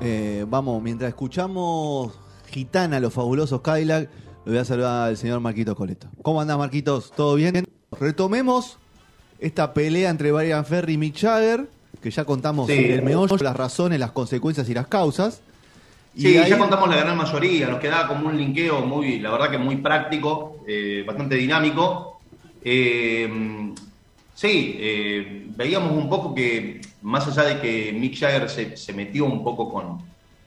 [0.00, 2.12] Eh, vamos, mientras escuchamos
[2.50, 4.08] Gitana, los fabulosos Cadillac,
[4.44, 6.08] le voy a saludar al señor Marquitos Coleto.
[6.22, 7.12] ¿Cómo andás, Marquitos?
[7.14, 7.66] ¿Todo bien?
[7.98, 8.78] Retomemos
[9.38, 11.68] esta pelea entre Brian Ferry y Mick Jagger,
[12.02, 12.72] que ya contamos Sí.
[12.72, 15.42] el meollo, las razones, las consecuencias y las causas.
[16.14, 19.30] Y Sí, ahí- ya contamos la gran mayoría, nos quedaba como un linkeo muy, la
[19.30, 22.20] verdad que muy práctico, eh, bastante dinámico.
[22.64, 23.72] Eh,
[24.34, 29.26] sí, eh, veíamos un poco que, más allá de que Mick Jagger se, se metió
[29.26, 29.98] un poco con,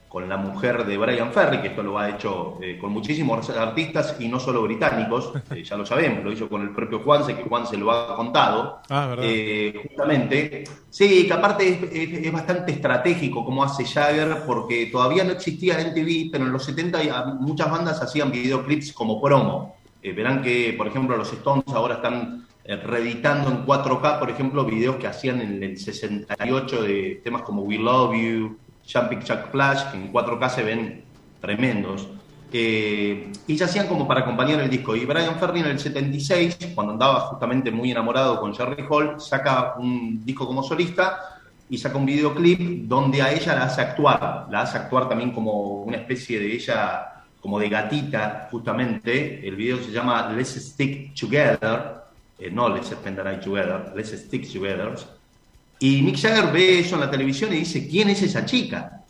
[0.08, 4.16] con la mujer de Brian Ferry, que esto lo ha hecho eh, con muchísimos artistas
[4.18, 7.44] y no solo británicos, eh, ya lo sabemos, lo hizo con el propio Juanse, que
[7.44, 8.80] Juan se lo ha contado.
[8.90, 9.24] Ah, verdad.
[9.28, 10.64] Eh, justamente.
[10.90, 15.80] Sí, que aparte es, es- es bastante estratégico como hace Jagger, porque todavía no existía
[15.80, 19.76] MTV, pero en los 70 ya muchas bandas hacían videoclips como promo.
[20.02, 25.06] Verán que, por ejemplo, los Stones ahora están reeditando en 4K, por ejemplo, videos que
[25.06, 28.58] hacían en el 68 de temas como We Love You,
[28.90, 31.04] Jumping Jack Flash, que en 4K se ven
[31.40, 32.08] tremendos.
[32.56, 34.94] Eh, y se hacían como para acompañar el disco.
[34.94, 39.74] Y Brian Ferry en el 76, cuando andaba justamente muy enamorado con Jerry Hall, saca
[39.76, 44.46] un disco como solista y saca un videoclip donde a ella la hace actuar.
[44.50, 49.46] La hace actuar también como una especie de ella, como de gatita, justamente.
[49.46, 52.03] El video se llama Let's Stick Together.
[52.38, 54.94] Eh, no Let's Spend the Night Together, Let's Stick Together.
[55.78, 59.04] Y Mick Jagger ve eso en la televisión y dice, ¿quién es esa chica?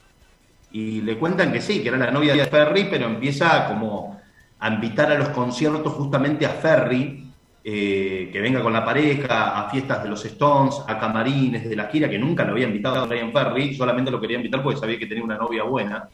[0.72, 4.20] Y le cuentan que sí, que era la novia de Ferry, pero empieza como
[4.58, 7.30] a invitar a los conciertos justamente a Ferry,
[7.62, 11.86] eh, que venga con la pareja, a fiestas de los Stones, a camarines de la
[11.86, 14.98] gira, que nunca lo había invitado a Brian Ferry, solamente lo quería invitar porque sabía
[14.98, 16.08] que tenía una novia buena.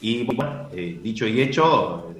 [0.00, 2.14] Y bueno, eh, dicho y hecho,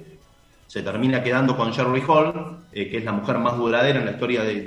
[0.71, 4.11] se termina quedando con Sherry Hall, eh, que es la mujer más duradera en la
[4.11, 4.61] historia de,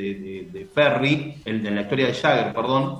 [0.52, 2.98] de- Ferry, en, en la historia de Jagger, perdón.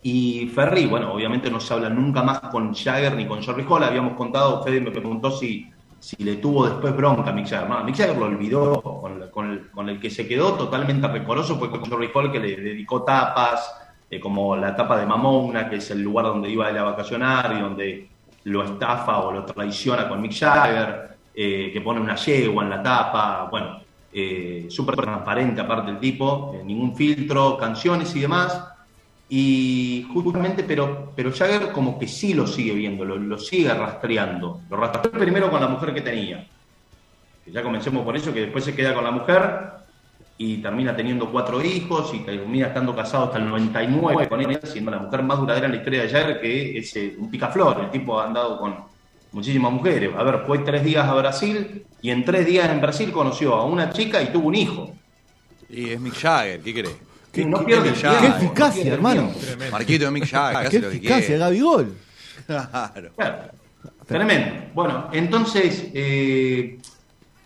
[0.00, 3.82] Y Ferry, bueno, obviamente no se habla nunca más con Jagger ni con Jerry Hall.
[3.82, 7.68] Habíamos contado, Fede me preguntó si, si le tuvo después bronca a Mick Jagger.
[7.68, 8.80] No, Mick Jagger lo olvidó,
[9.32, 12.54] con el, con el que se quedó totalmente recoroso fue con Jerry Hall, que le
[12.54, 13.74] dedicó tapas,
[14.08, 17.56] eh, como la tapa de Mamona, que es el lugar donde iba él a vacacionar
[17.58, 18.08] y donde
[18.44, 22.82] lo estafa o lo traiciona con Mick Jagger, eh, que pone una yegua en la
[22.82, 23.80] tapa, bueno,
[24.12, 28.62] eh, súper transparente aparte el tipo, eh, ningún filtro, canciones y demás.
[29.28, 34.60] Y justamente, pero, pero Jagger como que sí lo sigue viendo, lo, lo sigue rastreando.
[34.70, 36.46] Lo rastreó primero con la mujer que tenía.
[37.44, 39.74] Que ya comencemos por eso, que después se queda con la mujer
[40.36, 44.90] y termina teniendo cuatro hijos y termina estando casado hasta el 99 con ella, siendo
[44.90, 47.80] la mujer más duradera en la historia de Jagger, que es eh, un picaflor.
[47.80, 48.93] El tipo ha andado con
[49.34, 50.10] muchísimas mujeres.
[50.16, 53.64] A ver, fue tres días a Brasil y en tres días en Brasil conoció a
[53.66, 54.90] una chica y tuvo un hijo.
[55.68, 56.96] Y es Mick Jagger, ¿qué crees?
[57.32, 58.30] Que no pierde ¡Qué Jagger.
[58.30, 59.30] eficacia, hermano!
[59.72, 61.36] Marquito de Mick Jagger, ¡Qué eficacia.
[61.38, 61.96] Gabigol!
[62.46, 63.10] Claro.
[63.16, 63.36] Claro,
[64.06, 64.66] tremendo.
[64.74, 66.78] Bueno, entonces eh,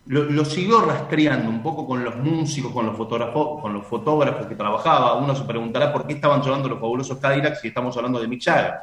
[0.07, 4.47] lo, lo siguió rastreando un poco con los músicos, con los fotógrafos, con los fotógrafos
[4.47, 5.15] que trabajaba.
[5.15, 8.43] Uno se preguntará por qué estaban sonando los fabulosos Cadillacs si estamos hablando de Mick
[8.45, 8.75] Jagger.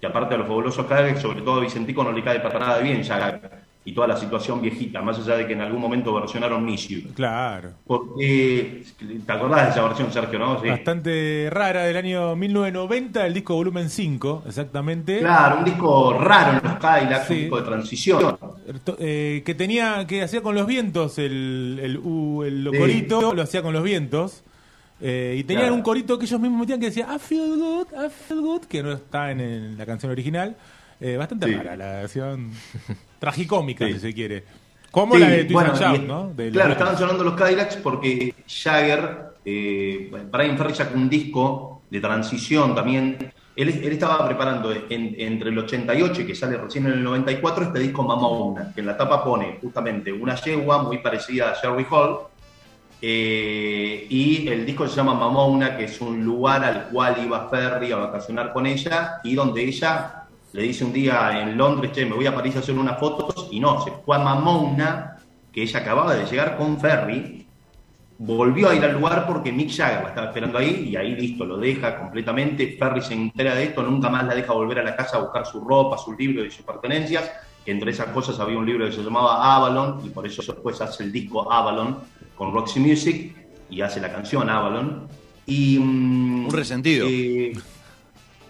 [0.00, 2.78] Que aparte de los fabulosos Cadillacs, sobre todo a Vicentico no le cae para nada
[2.78, 3.68] bien Jagger.
[3.82, 7.00] Y toda la situación viejita, más allá de que en algún momento versionaron Miss You.
[7.14, 7.70] Claro.
[7.86, 8.82] Porque,
[9.26, 10.60] ¿te acordás de esa versión, Sergio, no?
[10.60, 10.68] Sí.
[10.68, 15.20] Bastante rara del año 1990, el disco volumen 5, exactamente.
[15.20, 17.32] Claro, un disco raro en los Cadillacs, Sí.
[17.34, 18.38] un disco de transición.
[18.98, 22.00] Eh, que tenía, que hacía con los vientos el, el,
[22.46, 22.78] el Sí.
[22.78, 24.44] corito, lo hacía con los vientos.
[25.00, 25.74] Eh, y tenían Claro.
[25.76, 28.82] un corito que ellos mismos metían que decía I feel good, I feel good, que
[28.82, 30.56] no está en, el- la canción original.
[31.00, 31.54] Eh, bastante Sí.
[31.54, 32.50] rara la versión
[33.18, 33.94] tragicómica, Sí.
[33.94, 34.44] si se quiere.
[34.90, 36.32] Como Sí, la de Twist bueno, and Shout, ¿no?
[36.34, 42.00] De claro, estaban sonando los Cadillacs porque Jagger, eh, Brian Ferry sacó un disco de
[42.00, 43.32] transición también.
[43.56, 47.78] Él, él estaba preparando en- entre el 88, que sale recién en el 94, este
[47.78, 52.18] disco Mamona, que en la tapa pone justamente una yegua muy parecida a Sherry Hall.
[53.02, 57.92] Eh, y el disco se llama Mamona, que es un lugar al cual iba Ferry
[57.92, 62.14] a vacacionar con ella y donde ella le dice un día en Londres, che, me
[62.14, 65.16] voy a París a hacer unas fotos, y no, se fue a Mamona,
[65.52, 67.46] que ella acababa de llegar con Ferry,
[68.18, 71.44] volvió a ir al lugar porque Mick Jagger la estaba esperando ahí, y ahí listo,
[71.44, 74.96] lo deja completamente, Ferry se entera de esto, nunca más la deja volver a la
[74.96, 77.30] casa a buscar su ropa, sus libros y sus pertenencias,
[77.70, 80.80] que entre esas cosas había un libro que se llamaba Avalon, y por eso después
[80.80, 81.98] hace el disco Avalon
[82.36, 83.32] con Roxy Music
[83.70, 85.06] y hace la canción Avalon.
[85.46, 87.06] Y, mm, Un resentido.
[87.08, 87.52] eh,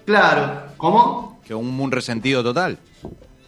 [0.06, 1.38] claro, ¿cómo?
[1.46, 2.78] Que un, un resentido total.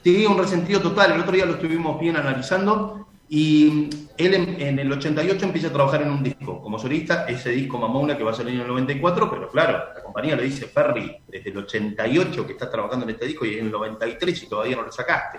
[0.04, 1.12] Sí, un resentido total.
[1.12, 3.01] El otro día lo estuvimos bien analizando
[3.34, 3.88] y
[4.18, 7.78] él en, en el 88 empieza a trabajar en un disco como solista, ese disco
[7.78, 11.16] Mamona que va a salir en el 94, pero claro, la compañía le dice, Ferry,
[11.26, 14.76] desde el 88 que estás trabajando en este disco y en el 93 y todavía
[14.76, 15.38] no lo sacaste.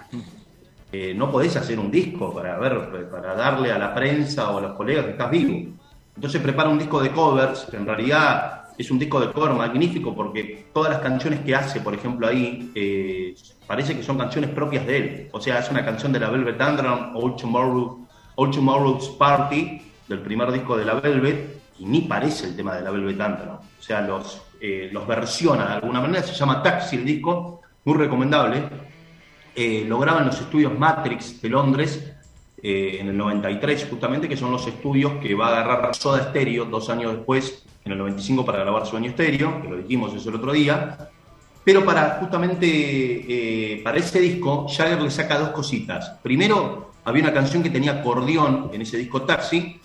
[0.91, 4.61] Eh, no podés hacer un disco para ver, para darle a la prensa o a
[4.61, 5.71] los colegas que estás vivo.
[6.15, 10.15] Entonces prepara un disco de covers, que en realidad es un disco de cover magnífico
[10.15, 13.35] porque todas las canciones que hace, por ejemplo, ahí, eh,
[13.67, 15.29] parece que son canciones propias de él.
[15.31, 20.19] O sea, es una canción de la Velvet Underground, All, Tomorrow, All Tomorrow's Party, del
[20.19, 23.59] primer disco de la Velvet, y ni parece el tema de la Velvet Underground.
[23.79, 27.97] O sea, los, eh, los versiona de alguna manera, se llama Taxi el disco, muy
[27.97, 28.63] recomendable.
[29.55, 32.13] Eh, lo graba en los estudios Matrix de Londres
[32.61, 36.65] eh, en el 93, justamente, que son los estudios que va a agarrar Soda Stereo
[36.65, 40.35] dos años después, en el 95, para grabar Sueño Stereo, que lo dijimos eso el
[40.35, 41.09] otro día.
[41.63, 46.09] Pero para justamente eh, para ese disco, Jagger le saca dos cositas.
[46.21, 49.79] Primero, había una canción que tenía acordeón en ese disco Taxi,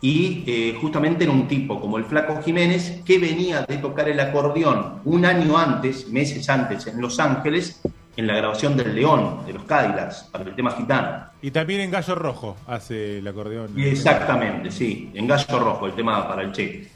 [0.00, 4.20] y eh, justamente era un tipo como el Flaco Jiménez que venía de tocar el
[4.20, 7.80] acordeón un año antes, meses antes, en Los Ángeles,
[8.16, 11.26] en la grabación del León, de los Cadillacs, para el tema gitano.
[11.40, 13.78] Y también en Gallo Rojo hace el acordeón.
[13.78, 16.88] Exactamente, sí, en Gallo Rojo, el tema para el Che.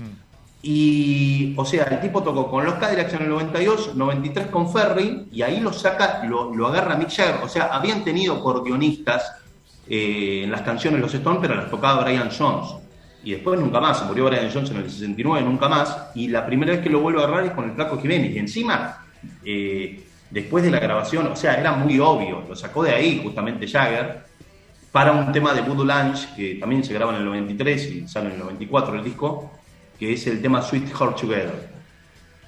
[0.64, 5.26] Y, o sea, el tipo tocó con los Cadillacs en el 92, 93 con Ferry,
[5.32, 7.43] y ahí lo saca, lo, lo agarra Mick Jagger.
[7.43, 9.43] O sea, habían tenido acordeonistas
[9.88, 12.76] eh, en las canciones los Stones, pero las tocaba Brian Jones.
[13.25, 16.11] Y después nunca más, se murió Brian Jones en el 69, nunca más.
[16.14, 18.35] Y la primera vez que lo vuelvo a agarrar es con el Flaco Jiménez.
[18.35, 19.05] Y encima,
[19.44, 23.67] eh, después de la grabación, o sea, era muy obvio, lo sacó de ahí justamente
[23.67, 24.25] Jagger
[24.93, 28.26] para un tema de Voodoo Lunch, que también se graba en el 93 y sale
[28.26, 29.50] en el 94 el disco,
[30.02, 31.69] que es el tema Sweet Heart Together.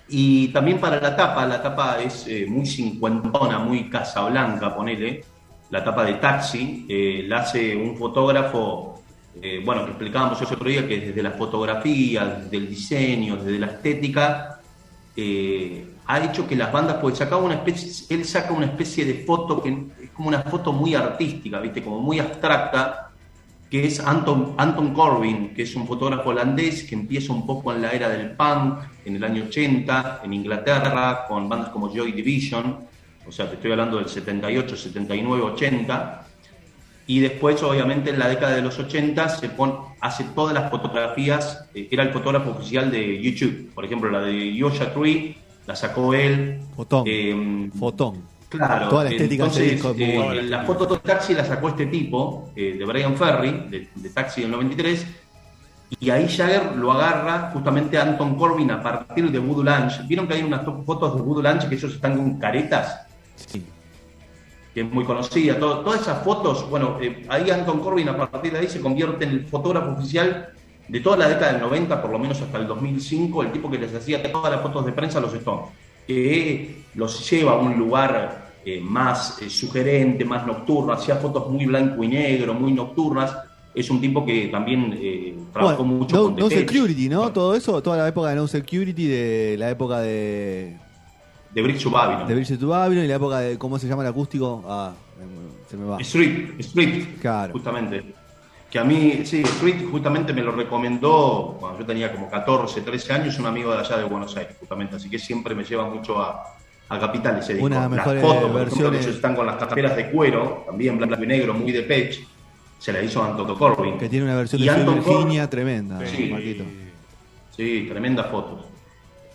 [0.08, 5.24] Y también para la tapa, la tapa es eh, muy cincuentona, muy casablanca, ponele,
[5.70, 9.00] la tapa de Taxi, eh, la hace un fotógrafo,
[9.40, 13.60] eh, bueno, que explicábamos el otro día, que desde la fotografía, desde el diseño, desde
[13.60, 14.58] la estética,
[15.16, 19.22] eh, ha hecho que las bandas, pues sacaba una especie, él saca una especie de
[19.24, 19.68] foto que
[20.02, 21.84] es como una foto muy artística, ¿viste?
[21.84, 23.03] Como muy abstracta,
[23.74, 27.82] que es Anton, Anton Corbin, que es un fotógrafo holandés que empieza un poco en
[27.82, 32.78] la era del punk, en el año 80, en Inglaterra, con bandas como Joy Division,
[33.26, 36.24] o sea, te estoy hablando del 78, 79, 80,
[37.08, 41.68] y después, obviamente, en la década de los 80 se pone, hace todas las fotografías,
[41.74, 45.36] eh, era el fotógrafo oficial de YouTube, por ejemplo, la de Yosha Tree,
[45.66, 46.60] la sacó él.
[46.76, 47.02] Fotón.
[47.08, 48.22] eh, Fotón.
[48.56, 51.86] Claro, Toda la estética de ese entonces, eh, la foto de Taxi la sacó este
[51.86, 55.06] tipo, eh, de Brian Ferry, de, de Taxi del 93,
[56.00, 60.06] y ahí Jagger lo agarra justamente a Anton Corbin a partir de Voodoo Lunch.
[60.06, 63.00] ¿Vieron que hay unas to- fotos de Voodoo Lunch que ellos están con caretas?
[63.36, 63.64] Sí.
[64.72, 65.56] que es muy conocida.
[65.56, 69.24] Todo- todas esas fotos, bueno, eh, ahí Anton Corbin a partir de ahí se convierte
[69.24, 70.48] en el fotógrafo oficial
[70.88, 73.78] de toda la década del 90, por lo menos hasta el 2005, el tipo que
[73.78, 75.66] les hacía todas las fotos de prensa a los Stones,
[76.08, 81.66] que los lleva a un lugar eh, más eh, sugerente, más nocturno, hacía fotos muy
[81.66, 83.36] blanco y negro, muy nocturnas.
[83.74, 87.32] Es un tipo que también eh, trabajó Bueno, mucho no, con no Security, ¿no?
[87.32, 90.76] Todo eso, toda la época de No Security, de la época de,
[91.52, 92.28] de Bridge to Babylon.
[92.28, 94.62] de Bridget to Babylon y la época de, ¿cómo se llama el acústico?
[94.66, 94.92] Ah,
[95.68, 95.98] se me va.
[96.00, 97.52] Street, Street, Claro.
[97.52, 98.04] justamente.
[98.70, 103.12] Que a mí, sí, Street justamente me lo recomendó cuando yo tenía como 14, 13
[103.12, 104.96] años, un amigo de allá de Buenos Aires, justamente.
[104.96, 106.44] Así que siempre me lleva mucho a,
[106.88, 107.66] a Capital ese disco.
[107.66, 111.22] Una las fotos, por ejemplo, que ellos están con las carteras de cuero, también blanco
[111.22, 112.26] y negro, muy de pech,
[112.78, 113.96] se la hizo Anton Corbin.
[113.98, 116.28] Que tiene una versión Y de Anton Virginia Corbin- tremenda, Sí.
[116.30, 116.64] Marquito.
[117.56, 118.66] Sí, tremendas fotos.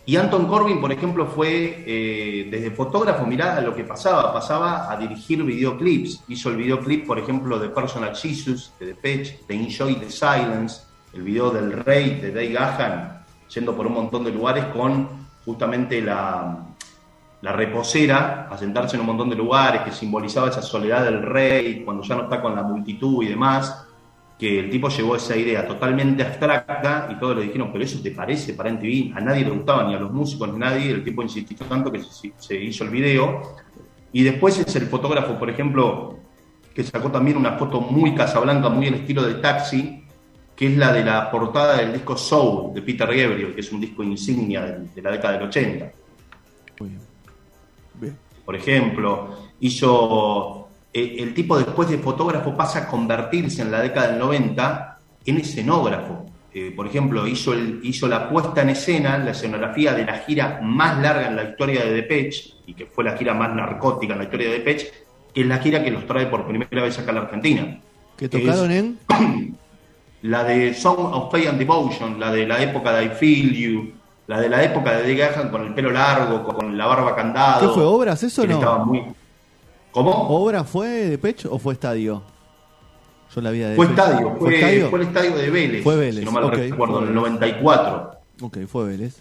[0.06, 4.96] Y Anton Corbin, por ejemplo, fue eh, desde fotógrafo, mirá lo que pasaba, pasaba a
[4.96, 6.24] dirigir videoclips.
[6.28, 11.22] Hizo el videoclip, por ejemplo, de Personal Jesus, de Depeche, de Enjoy the Silence, el
[11.22, 13.22] video del Rey, de Dave Gahan,
[13.54, 15.08] yendo por un montón de lugares con
[15.44, 16.58] justamente la,
[17.42, 21.82] la reposera, a sentarse en un montón de lugares, que simbolizaba esa soledad del rey,
[21.84, 23.86] cuando ya no está con la multitud y demás
[24.40, 28.10] que el tipo llevó esa idea totalmente abstracta y todos le dijeron, pero eso te
[28.10, 31.04] parece para MTV, a nadie le gustaba, ni a los músicos, ni a nadie, el
[31.04, 32.00] tipo insistió tanto que
[32.38, 33.42] se, hizo el video.
[34.14, 36.16] Y después es el fotógrafo, por ejemplo,
[36.74, 40.04] que sacó también una foto muy casablanca, muy en estilo de taxi,
[40.56, 43.80] que es la de la portada del disco Soul de Peter Gabriel, que es un
[43.82, 45.92] disco insignia de, de la década del 80
[46.80, 47.09] Muy bien.
[47.94, 48.16] Bien.
[48.44, 49.30] por ejemplo,
[49.60, 54.98] hizo eh, el tipo después de fotógrafo pasa a convertirse en la década del 90
[55.26, 56.26] en escenógrafo.
[56.52, 60.58] Eh, por ejemplo, hizo, el- hizo la puesta en escena, la escenografía de la gira
[60.62, 64.18] más larga en la historia de Depeche, y que fue la gira más narcótica en
[64.18, 64.90] la historia de Depeche,
[65.32, 67.78] que es la gira que los trae por primera vez acá a la Argentina.
[68.16, 68.98] Que tocaron Es- en.
[70.22, 73.92] La de Song of Faith and Devotion, la de la época de I Feel You,
[74.30, 77.66] la de la época de Dick Gahan con el pelo largo, con la barba candado.
[77.66, 78.54] ¿Qué fue, obras eso o no?
[78.54, 79.02] estaba muy-
[79.90, 80.12] ¿Cómo?
[80.28, 82.22] ¿Obra fue de Pecho o fue estadio?
[83.34, 84.88] Yo la vi de Fue estadio, fue, estadio?
[84.90, 88.10] fue el estadio de Vélez, Fue Vélez, si no mal recuerdo, en el Fue 94,
[88.42, 89.16] Ok, fue Vélez.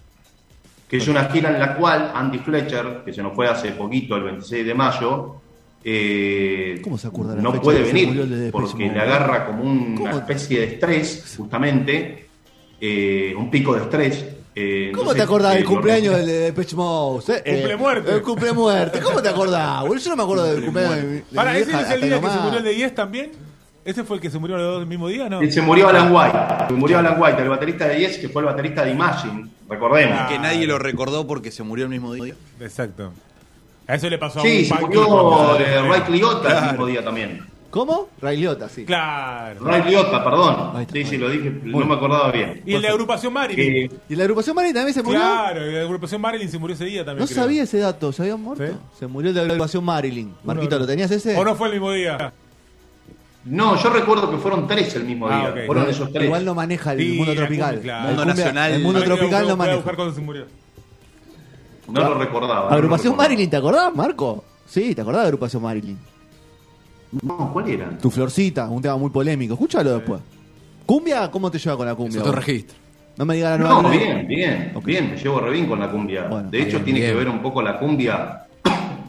[0.87, 4.15] que es una gira en la cual Andy Fletcher, que se nos fue hace poquito,
[4.15, 5.35] el 26 de mayo,
[5.83, 10.17] eh, ¿Cómo se acuerda la no fecha puede venir porque le agarra como una ¿Cómo?
[10.19, 12.27] especie de estrés, justamente,
[12.79, 14.25] eh, un pico de estrés.
[14.59, 17.41] Eh, ¿Cómo te acordás eh, del lo cumpleaños del de Depeche Mode?
[17.45, 18.11] Eh, Cumple muerte.
[18.11, 18.99] El cumple muerte.
[18.99, 19.81] ¿Cómo te acordás?
[19.81, 19.97] boludo?
[19.97, 22.01] Yo no me acuerdo del cumpleaños de mi, de mi Para, ¿ese vieja, es el
[22.01, 23.31] día que se murió el de 10 también?
[23.85, 25.41] ¿Ese fue el que se murió los dos el mismo día, no?
[25.41, 26.37] Y Se murió Alan White,
[26.67, 30.17] se murió Alan White, el baterista de Yes, que fue el baterista de Imagine, recordemos.
[30.19, 30.27] Ah.
[30.27, 32.35] Que nadie lo recordó porque se murió el mismo día.
[32.59, 33.13] Exacto.
[33.87, 36.85] A eso le pasó a Sí, un se punk murió eh, Ray Liotta el mismo
[36.85, 37.43] día también.
[37.69, 38.09] ¿Cómo?
[38.19, 38.83] Ray Liotta, sí.
[38.83, 39.63] Claro.
[39.63, 40.71] Ray Liotta, perdón.
[40.75, 40.93] Ahí está.
[40.93, 42.63] Sí, sí, lo dije, no me acordaba bien.
[42.65, 43.89] Y el de agrupación Marilyn.
[43.89, 45.19] Que- ¿Y la agrupación Marilyn también se murió?
[45.19, 47.19] Claro, el de agrupación Marilyn se murió ese día también.
[47.21, 47.43] No creo.
[47.43, 48.65] sabía ese dato, ¿se habían muerto?
[48.65, 48.73] ¿Sí?
[48.99, 50.33] Se murió el de la agrupación Marilyn.
[50.43, 51.37] Marquito, ¿lo tenías ese?
[51.37, 52.33] ¿O no fue el mismo día?
[53.45, 55.49] No, yo recuerdo que fueron tres el mismo Ah, día.
[55.51, 55.65] ok.
[55.67, 56.25] Fueron esos tres.
[56.25, 57.75] Igual no maneja el Sí, mundo la tropical.
[57.75, 58.01] cumbia, claro.
[58.03, 58.71] La Mundo nacional.
[58.73, 59.75] El mundo tropical no maneja.
[59.77, 60.45] buscar cuando se murió.
[61.87, 62.63] No lo recordaba.
[62.65, 63.29] no lo ¿Agrupación recordaba.
[63.29, 64.43] Marilyn, te acordás, Marco?
[64.65, 65.97] Sí, ¿te acordás de agrupación Marilyn?
[67.23, 67.97] No, ¿cuál era?
[67.97, 69.53] Tu florcita, un tema muy polémico.
[69.53, 70.21] Escúchalo después.
[70.85, 71.29] ¿Cumbia?
[71.31, 72.19] ¿Cómo te lleva con la Es cumbia?
[72.19, 72.45] otro vos?
[72.45, 72.77] registro.
[73.17, 73.81] No me digas la nueva.
[73.81, 76.27] No, bien, bien, bien, me llevo re bien con la cumbia.
[76.27, 77.11] Bueno, de hecho, bien, tiene bien.
[77.11, 78.45] que ver un poco la cumbia.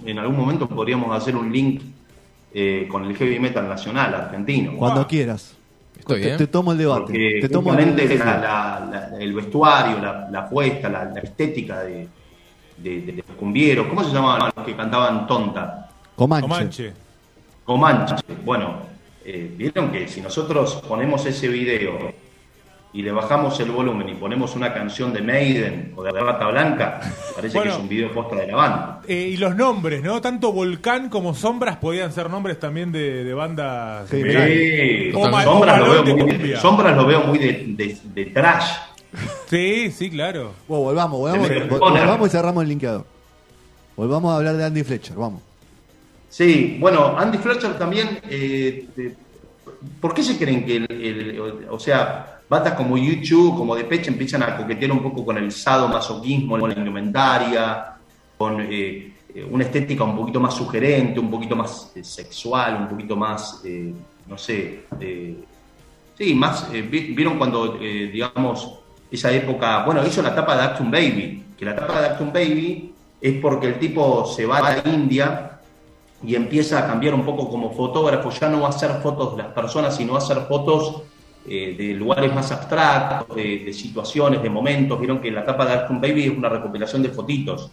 [0.04, 1.82] En algún momento podríamos hacer un link
[2.52, 4.72] eh, con el heavy metal nacional argentino.
[4.76, 5.06] Cuando Ah.
[5.06, 5.54] quieras.
[5.96, 6.38] Estoy Te, bien.
[6.38, 7.02] te tomo el debate.
[7.02, 11.80] Porque Te tomo el la- la- la- el vestuario, la, la puesta, la, la estética
[11.82, 12.08] de,
[12.78, 15.88] de- de los cumbieros, ¿cómo se llamaban los que cantaban tonta?
[16.16, 16.48] Comanche.
[16.48, 16.92] Comanche.
[17.74, 18.16] Comanche.
[18.44, 18.78] Bueno,
[19.24, 22.12] eh, vieron que si nosotros ponemos ese video
[22.92, 27.00] y le bajamos el volumen y ponemos una canción de Maiden o de Rata Blanca,
[27.36, 27.70] parece Bueno.
[27.70, 29.00] que es un video posta de la banda.
[29.06, 30.20] Eh, y los nombres, ¿no?
[30.20, 34.08] Tanto Volcán como Sombras podían ser nombres también de, de bandas.
[34.10, 38.68] Sí, sombras, lo veo muy, sombras lo veo muy de, de- de trash.
[39.48, 40.54] Sí, sí, claro.
[40.66, 41.48] Bueno, volvamos, volvamos,
[41.78, 43.06] volvamos y cerramos el linkeador.
[43.96, 45.42] Volvamos a hablar de Andy Fletcher, vamos.
[46.30, 48.20] Sí, bueno, Andy Fletcher también.
[48.30, 48.86] eh,
[50.00, 54.56] ¿Por qué se creen que, el, o sea, bandas como YouTube, como Depeche, empiezan a
[54.56, 57.86] coquetear un poco con el sadomasoquismo en la indumentaria,
[58.38, 59.12] con eh,
[59.50, 63.92] una estética un poquito más sugerente, un poquito más eh, sexual, un poquito más, eh,
[64.28, 65.36] no sé, eh,
[66.16, 66.70] sí, más.
[66.70, 68.78] vi- ¿Vieron cuando, digamos,
[69.10, 72.92] esa época, bueno, hizo la tapa de Actum Baby, que la tapa de Actum Baby
[73.20, 75.49] es porque el tipo se va a la India
[76.22, 79.42] y empieza a cambiar un poco como fotógrafo, ya no va a hacer fotos de
[79.42, 81.02] las personas, sino va a hacer fotos
[81.48, 84.98] eh, de lugares más abstractos, de, de situaciones, de momentos.
[85.00, 87.70] Vieron que la tapa de Actum Baby es una recopilación de fotitos,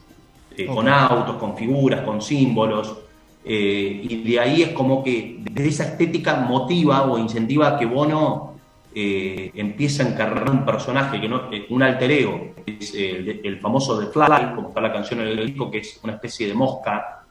[0.55, 2.95] eh, con autos, con figuras, con símbolos.
[3.43, 7.85] eh, y de ahí es como que de esa estética motiva o incentiva a que
[7.85, 8.55] Bono
[8.93, 14.07] empieza a encarnar un personaje, que no, un alter ego, es el, el famoso The
[14.07, 17.25] Fly, como está la canción en el disco, que es una especie de mosca,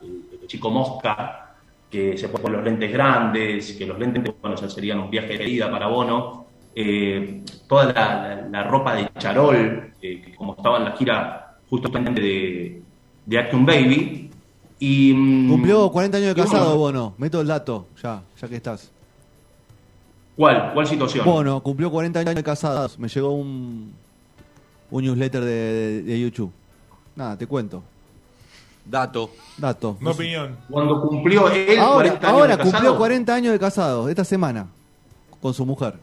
[0.47, 1.55] chico mosca,
[1.91, 5.49] que se pone los lentes grandes, que los lentes, bueno, ya serían un viaje de
[5.49, 10.79] ida para Bono, eh, toda la, la- la ropa de charol, eh, que como estaba
[10.79, 12.83] en la gira justamente de,
[13.25, 14.31] de Acton Baby,
[14.79, 15.13] y...
[15.15, 17.15] mm, Cumplió 40 años de casado, bueno, Bono.
[17.19, 18.91] Meto el dato, ya, ya que estás.
[20.37, 20.73] ¿Cuál?
[20.75, 21.25] ¿Cuál situación?
[21.25, 22.99] Bono, cumplió 40 años de casados.
[22.99, 23.93] Me llegó un,
[24.91, 26.53] un newsletter de, de- de YouTube.
[27.15, 27.83] Nada, te cuento.
[28.89, 29.31] Dato.
[29.59, 29.97] Dato.
[30.01, 30.57] No opinión.
[30.71, 32.99] Cuando cumplió él Ahora, 40 años ahora de cumplió casado.
[32.99, 34.67] 40 años de casado, esta semana,
[35.41, 35.95] con su mujer.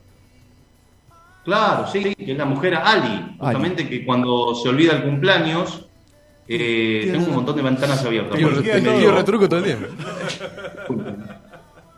[1.45, 5.85] Claro, sí, que es la mujer Ali, justamente que cuando se olvida el cumpleaños,
[6.47, 8.37] eh, tengo un montón de ventanas abiertas.
[8.37, 9.77] Tío, Tío, tío, medio- retruco todo el día.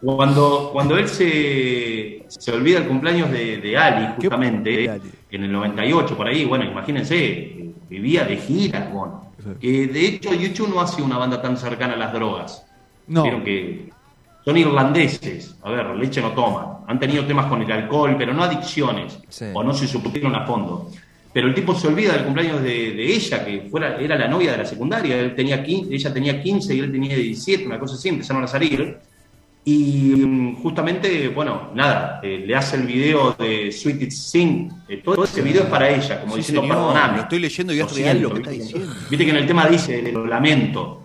[0.01, 5.12] Cuando, cuando él se, se olvida el cumpleaños de, de Ali, ¿Qué- justamente, de Ali?
[5.32, 10.70] en el 98, por ahí, bueno, imagínense, vivía de gira, bueno, que de hecho YouTube
[10.74, 12.65] no ha sido una banda tan cercana a las drogas.
[13.08, 13.24] No.
[13.24, 13.89] Vieron que
[14.44, 18.44] son irlandeses, a ver, leche no toman, han tenido temas con el alcohol, pero no
[18.44, 19.46] adicciones, Sí.
[19.54, 20.89] o no se supusieron a fondo.
[21.34, 24.51] Pero el tipo se olvida del cumpleaños de, de ella, que fuera, era la novia
[24.54, 27.96] de la secundaria, él tenía 15, ella tenía 15 y él tenía 17, una cosa
[27.96, 28.98] así, empezaron a salir.
[29.68, 34.70] Y mm, justamente, bueno, nada, eh, le hace el video de Sweet It Sing.
[34.88, 37.18] eh, todo ese video es para ella, como Sí, diciendo, señor, perdoname.
[37.18, 38.64] lo estoy leyendo y es Lo real lo que está ¿viste?
[38.66, 38.94] diciendo.
[39.10, 41.02] Viste que en el tema dice, lo lamento.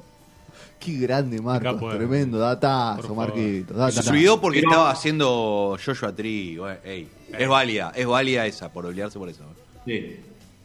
[0.79, 1.77] Qué grande, Marcos.
[1.81, 1.97] Puede.
[1.99, 2.39] Tremendo.
[2.39, 3.15] Datazo.
[3.15, 3.91] Marquito.
[3.91, 6.57] Se subió porque Pero- estaba haciendo Joshua Tree.
[6.59, 9.43] bueno, ey, es válida, es válida esa, por olvidarse por eso.
[9.87, 10.17] Sí.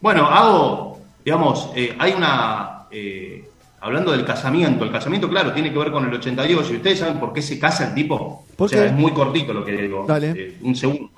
[0.02, 2.72] Bueno, hago, digamos, eh, hay una.
[3.80, 6.70] Hablando del casamiento, el casamiento, claro, tiene que ver con el 82.
[6.70, 8.44] ¿Y ustedes saben por qué se casa el tipo?
[8.56, 10.04] ¿Por o sea, es muy cortito lo que digo.
[10.06, 10.30] Dale.
[10.30, 11.10] eh, un segundo.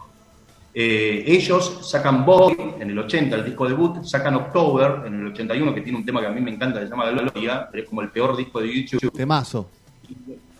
[0.81, 5.75] Eh, ellos sacan Boy en el 80, el disco debut, sacan October en el 81,
[5.75, 7.89] que tiene un tema que a mí me encanta, que se llama Gloria, pero es
[7.89, 9.11] como el peor disco de YouTube.
[9.11, 9.69] Temazo.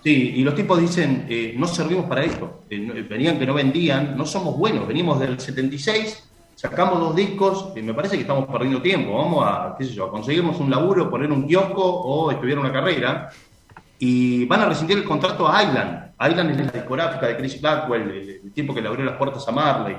[0.03, 2.63] Sí, y los tipos dicen, eh, no servimos para esto.
[2.71, 6.25] Eh, venían que no vendían, no somos buenos, venimos del 76,
[6.59, 9.17] sacamos dos discos, y me parece que estamos perdiendo tiempo.
[9.17, 13.31] Vamos a, qué sé yo, conseguirnos un laburo, poner un kiosco o estudiar una carrera.
[14.01, 16.15] Y van a rescindir el contrato a Island.
[16.21, 19.47] Island es la discográfica de Chris Blackwell, el, el tipo que le abrió las puertas
[19.47, 19.97] a Marley,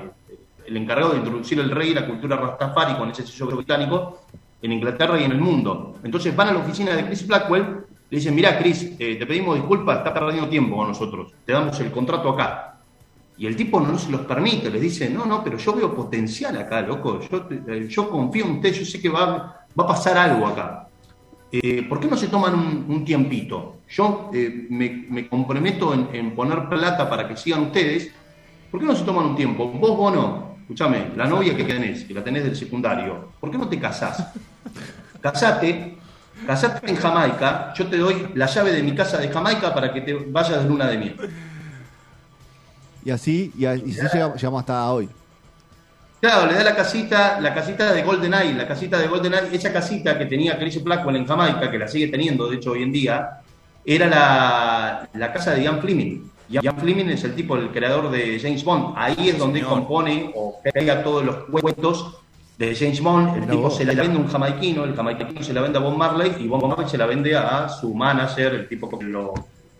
[0.66, 4.20] el encargado de introducir el rey y la cultura rastafari con ese sello británico
[4.60, 5.94] en Inglaterra y en el mundo.
[6.04, 7.64] Entonces van a la oficina de Chris Blackwell,
[8.10, 11.80] le dicen, mira Chris, eh, te pedimos disculpas, está perdiendo tiempo con nosotros, te damos
[11.80, 12.79] el contrato acá.
[13.40, 16.58] Y el tipo no se los permite, les dice, no, no, pero yo veo potencial
[16.58, 20.18] acá, loco, yo, te- yo confío en usted, yo sé que va, va a pasar
[20.18, 20.88] algo acá.
[21.50, 22.54] Eh, ¿Por qué no se toman
[22.86, 23.78] un, tiempito?
[23.88, 28.12] Yo eh, me, me comprometo en, poner plata para que sigan ustedes.
[28.70, 29.68] ¿Por qué no se toman un tiempo?
[29.68, 33.66] Vos, Bono, escúchame, la novia que tenés, que la tenés del secundario, ¿por qué no
[33.66, 34.34] te casás?
[35.22, 35.96] Casate,
[36.46, 40.02] casate en Jamaica, yo te doy la llave de mi casa de Jamaica para que
[40.02, 41.16] te vayas de luna de miel.
[43.04, 45.08] Y así, y, así llegamos, llegamos hasta hoy.
[46.20, 49.56] Claro, le da la casita, la casita de Golden Eye, la casita de Golden Eye,
[49.56, 52.82] esa casita que tenía Chris Blackwell en Jamaica, que la sigue teniendo, de hecho, hoy
[52.82, 53.40] en día,
[53.84, 56.30] era la, la casa de Ian Fleming.
[56.50, 58.94] Ian Fleming es el tipo, el creador de James Bond.
[58.96, 59.74] Ahí es donde señor.
[59.74, 62.18] compone o crea todos los cuentos
[62.58, 63.36] de James Bond.
[63.36, 63.76] El tipo vos.
[63.76, 66.48] se la vende a un jamaiquino, el jamaiquino se la vende a Bob Marley y
[66.48, 69.32] Bob Marley se la vende a su manager, el tipo que lo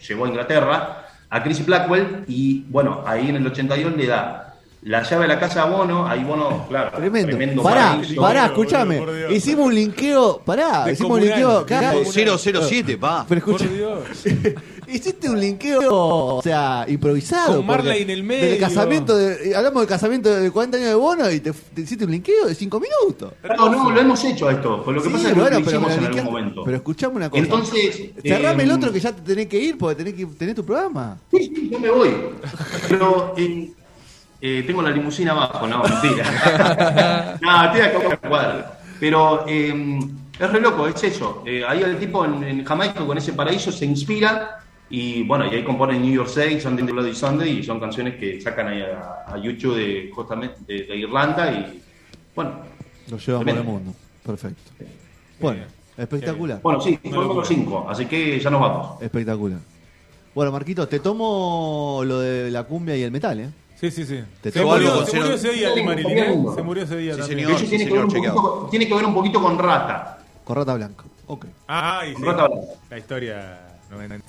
[0.08, 2.24] llevó a Inglaterra, a Chris Blackwell.
[2.28, 6.06] Y bueno, ahí en el 82 le da la llave de la casa a Bono.
[6.06, 7.62] Ahí Bono, claro, Tremendo.
[7.62, 8.20] Pará, paraíso.
[8.20, 9.02] pará, Boludo, escúchame.
[9.34, 10.42] Hicimos un linkeo.
[10.44, 11.58] Pará, hicimos un linkeo.
[11.58, 11.92] acá.
[11.92, 12.38] Descomunal.
[12.38, 13.24] 007, pa.
[13.28, 14.24] Pero Por escucha, Dios.
[14.92, 15.88] hiciste un linkeo,
[16.36, 17.56] o sea, improvisado.
[17.56, 18.50] Con Marley en el medio.
[18.50, 22.04] Del casamiento de- hablamos del casamiento de 40 años de Bono y te, te hiciste
[22.04, 23.32] un linkeo de 5 minutos.
[23.56, 24.82] No, no, lo hemos hecho esto.
[24.84, 26.62] Pues lo que Sí, pasa es que bueno, lo pero, hicimos me en algún momento.
[26.64, 27.42] pero escuchame una cosa.
[27.42, 28.10] Entonces.
[28.22, 30.64] Cerrame eh, el otro que ya te tenés que ir porque tenés que tener tu
[30.64, 31.18] programa.
[31.30, 32.10] Sí, sí, yo me voy.
[32.88, 33.70] Pero eh,
[34.40, 37.38] eh, tengo la limusina abajo, no, mentira.
[37.40, 38.80] no, estoy acá en la cuadra.
[38.98, 39.98] Pero eh,
[40.38, 41.42] es re loco, es eso.
[41.46, 44.58] Eh, ahí el tipo en, en Jamaica con ese paraíso se inspira
[44.90, 48.40] y bueno, y ahí compone New York 6, Sunday Bloody Sunday y son canciones que
[48.40, 51.80] sacan ahí a, a YouTube de, justamente de, de Irlanda y
[52.34, 52.52] bueno.
[53.08, 53.92] Lo llevamos por el mundo.
[54.24, 54.70] Perfecto.
[55.40, 55.62] Bueno,
[55.96, 56.60] espectacular.
[56.62, 57.46] Bueno, sí, locura.
[57.46, 59.02] cinco, así que ya nos vamos.
[59.02, 59.58] Espectacular.
[60.34, 63.50] Bueno, Marquito, te tomo lo de la cumbia y el metal, ¿eh?
[63.80, 64.20] Sí, sí, sí.
[64.42, 66.52] Te Se tomo murió, se con murió ese día, Sí, Marilyn, también ¿eh?
[66.54, 67.38] Se murió ese día Sí, también.
[67.40, 67.52] señor.
[67.60, 68.34] Eso tiene, que ver señor, un chequeado.
[68.36, 70.18] poquito, tiene que ver un poquito con Rata.
[70.44, 71.04] Con rata blanca.
[71.26, 71.46] Ok.
[71.66, 72.22] Ah, y sí.
[72.22, 72.66] Rata Blanca.
[72.90, 73.60] La historia.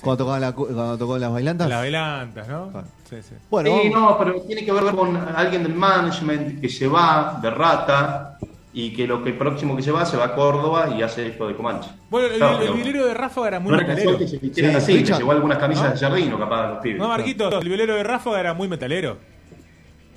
[0.02, 1.70] Cuando tocaban, la, cu- cuando tocaban las bailantas.
[1.70, 2.70] Las velantas, ¿no?
[2.72, 2.88] Claro.
[3.10, 3.36] Sí, sí.
[3.50, 7.38] Bueno, sí, vamos- no, pero tiene que ver con alguien del management que se va
[7.42, 8.38] de rata
[8.74, 11.48] y que lo que próximo que se va se va a Córdoba y hace esto
[11.48, 11.90] de Comanche.
[12.10, 14.18] Bueno, el, Claro, el pero violero de Ráfaga era muy no metalero.
[14.18, 15.18] que se Sí, así, que Richard.
[15.20, 15.92] llevó algunas camisas ¿No?
[15.92, 16.98] de Jardino capaz a los pibes.
[17.00, 19.18] No, Marquito, el violero de Ráfaga era muy metalero.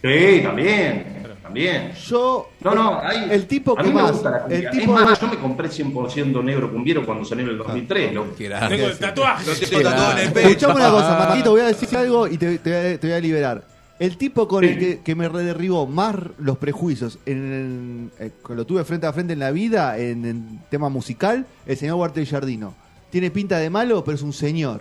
[0.03, 1.93] Sí, también, también.
[1.93, 2.49] yo.
[2.61, 4.13] No, no, hay, El tipo a que mí me más.
[4.13, 4.59] gusta la cumbia.
[4.59, 8.13] El tipo es más, yo me compré 100% negro cumbiero cuando salió en el 2003.
[8.15, 8.31] loco.
[8.37, 9.47] Tengo el tatuaje.
[9.47, 10.49] Lo tengo tatuado en el pecho.
[10.49, 13.17] Escuchame una cosa, Marquito, voy a decir algo y te, te voy a- te voy
[13.17, 13.65] a liberar.
[14.01, 18.55] El tipo con el que, que me derribó más los prejuicios, en el- eh, que
[18.55, 22.27] lo tuve frente a frente en la vida, en el tema musical, el señor Walter
[22.27, 22.75] Jardino.
[23.11, 24.81] Tiene pinta de malo, pero es un señor.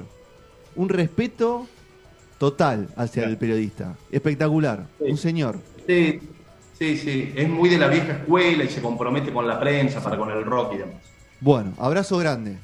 [0.75, 1.67] Un respeto
[2.39, 3.95] total hacia el periodista.
[4.11, 4.87] Espectacular.
[4.97, 5.11] Sí.
[5.11, 5.59] Un señor.
[5.87, 6.19] Sí,
[6.83, 7.33] sí, sí.
[7.35, 10.43] Es muy de la vieja escuela y se compromete con la prensa para con el
[10.43, 10.95] rock y demás.
[11.39, 12.57] Bueno, abrazo grande.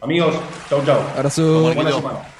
[0.00, 0.34] Amigos,
[0.68, 1.00] chau, chau.
[1.16, 1.62] Abrazo.
[1.74, 2.35] Buena semana.